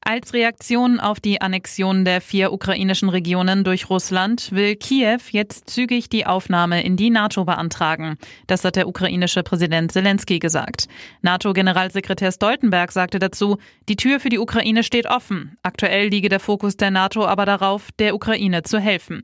[0.00, 6.08] Als Reaktion auf die Annexion der vier ukrainischen Regionen durch Russland will Kiew jetzt zügig
[6.08, 8.16] die Aufnahme in die NATO beantragen.
[8.46, 10.86] Das hat der ukrainische Präsident Zelensky gesagt.
[11.22, 15.56] NATO-Generalsekretär Stoltenberg sagte dazu, die Tür für die Ukraine steht offen.
[15.62, 19.22] Aktuell liege der Fokus der NATO aber darauf, der Ukraine zu helfen.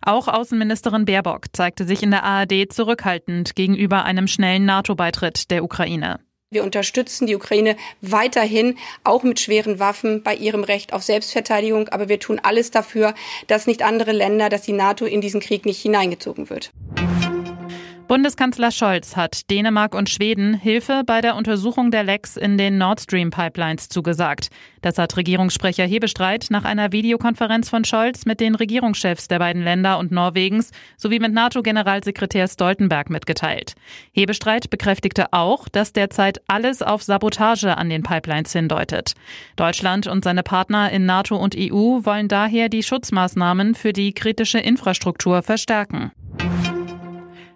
[0.00, 6.20] Auch Außenministerin Baerbock zeigte sich in der ARD zurückhaltend gegenüber einem schnellen NATO-Beitritt der Ukraine.
[6.50, 11.88] Wir unterstützen die Ukraine weiterhin, auch mit schweren Waffen, bei ihrem Recht auf Selbstverteidigung.
[11.88, 13.14] Aber wir tun alles dafür,
[13.48, 16.70] dass nicht andere Länder, dass die NATO in diesen Krieg nicht hineingezogen wird.
[18.06, 23.00] Bundeskanzler Scholz hat Dänemark und Schweden Hilfe bei der Untersuchung der Lecks in den Nord
[23.00, 24.50] Stream Pipelines zugesagt.
[24.82, 29.98] Das hat Regierungssprecher Hebestreit nach einer Videokonferenz von Scholz mit den Regierungschefs der beiden Länder
[29.98, 33.74] und Norwegens sowie mit NATO-Generalsekretär Stoltenberg mitgeteilt.
[34.12, 39.14] Hebestreit bekräftigte auch, dass derzeit alles auf Sabotage an den Pipelines hindeutet.
[39.56, 44.58] Deutschland und seine Partner in NATO und EU wollen daher die Schutzmaßnahmen für die kritische
[44.58, 46.12] Infrastruktur verstärken.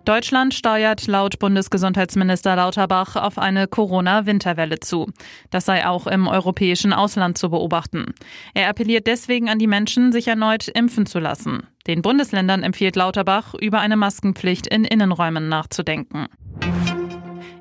[0.09, 5.13] Deutschland steuert laut Bundesgesundheitsminister Lauterbach auf eine Corona-Winterwelle zu.
[5.51, 8.15] Das sei auch im europäischen Ausland zu beobachten.
[8.55, 11.65] Er appelliert deswegen an die Menschen, sich erneut impfen zu lassen.
[11.87, 16.29] Den Bundesländern empfiehlt Lauterbach, über eine Maskenpflicht in Innenräumen nachzudenken.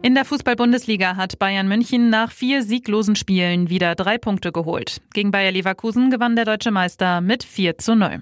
[0.01, 5.01] In der Fußball-Bundesliga hat Bayern München nach vier sieglosen Spielen wieder drei Punkte geholt.
[5.13, 8.21] Gegen Bayer Leverkusen gewann der deutsche Meister mit 4 zu 0.